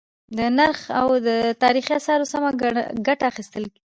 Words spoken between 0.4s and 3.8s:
نرخ له تاريخي آثارو سمه گټه اخيستل: